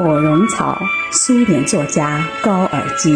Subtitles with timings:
[0.00, 3.12] 火绒草，苏联作家高尔基。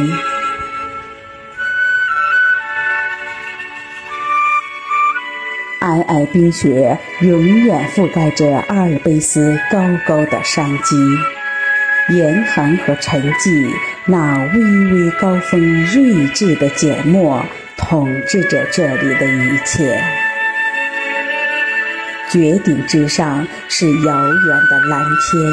[5.81, 10.95] 皑皑冰雪永远覆盖着阿尔卑斯高高的山脊，
[12.11, 13.67] 严寒和沉寂，
[14.05, 17.43] 那巍巍高峰睿智的缄默
[17.79, 20.05] 统治着这里的一切。
[22.31, 25.53] 绝顶之上是遥远的蓝天，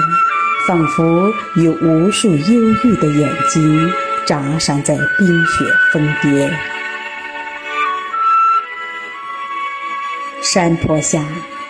[0.68, 3.92] 仿佛有无数忧郁的眼睛
[4.26, 6.52] 眨闪在冰雪峰巅。
[10.42, 11.24] 山坡下，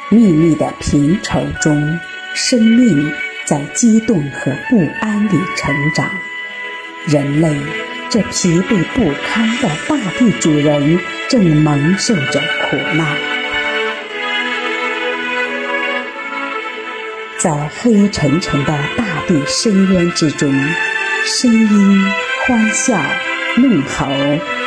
[0.09, 1.99] 密密的平畴中，
[2.33, 3.13] 生命
[3.45, 6.09] 在激动和不安里成长。
[7.07, 7.55] 人类，
[8.09, 13.40] 这疲惫不堪的大地主人，正蒙受着苦难。
[17.41, 17.49] 在
[17.81, 20.53] 黑沉沉的大地深渊之中，
[21.25, 22.11] 声音、
[22.45, 22.95] 欢笑、
[23.57, 24.05] 怒吼，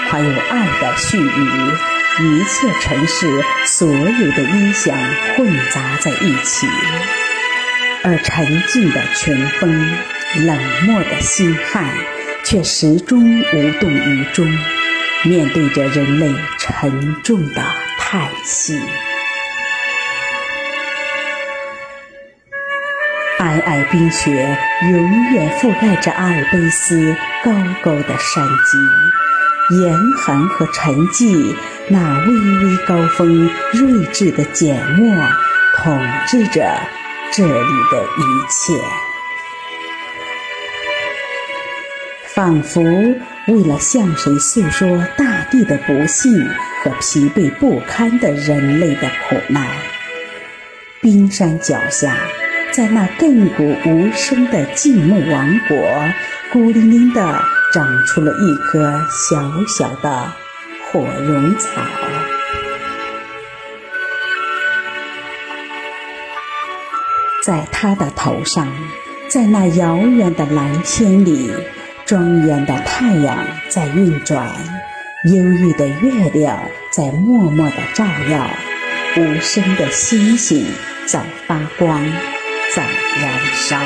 [0.09, 1.73] 还有爱的絮语。
[2.19, 4.93] 一切城市所有的音响
[5.37, 6.67] 混杂在一起，
[8.03, 9.71] 而沉静的群峰、
[10.45, 11.89] 冷漠的星汉，
[12.43, 14.45] 却始终无动于衷，
[15.23, 16.29] 面对着人类
[16.59, 17.63] 沉重的
[18.01, 18.81] 叹息。
[23.55, 27.53] 皑皑冰雪永远覆盖着阿尔卑斯高
[27.85, 31.55] 高的山脊，严寒和沉寂。
[31.89, 32.33] 那巍
[32.65, 35.15] 巍高峰，睿智的缄默，
[35.77, 36.75] 统治着
[37.31, 37.51] 这里
[37.93, 38.73] 的一切，
[42.35, 42.83] 仿佛
[43.47, 46.45] 为了向谁诉说大地的不幸
[46.83, 49.65] 和疲惫不堪的人类的苦难。
[51.01, 52.17] 冰山脚下，
[52.75, 55.77] 在那亘古无声的静穆王国，
[56.53, 57.21] 孤零零地
[57.73, 60.33] 长出了一棵小小的。
[60.91, 61.69] 火绒草，
[67.45, 68.67] 在他的头上，
[69.29, 71.53] 在那遥远的蓝天里，
[72.05, 73.39] 庄严的太阳
[73.69, 74.49] 在运转，
[75.27, 76.59] 忧郁的月亮
[76.91, 78.51] 在默默的照耀，
[79.17, 80.67] 无声的星星
[81.07, 82.05] 在发光，
[82.73, 82.83] 在
[83.21, 83.79] 燃烧。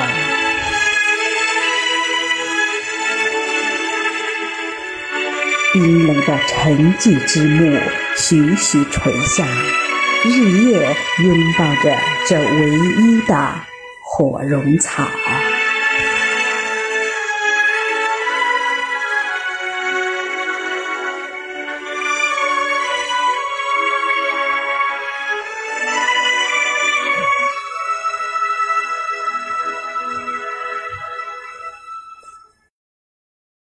[5.73, 7.79] 冰冷的沉寂之木
[8.17, 9.47] 徐徐垂下，
[10.25, 11.97] 日夜拥抱着
[12.27, 13.55] 这唯一的
[14.01, 15.07] 火绒草。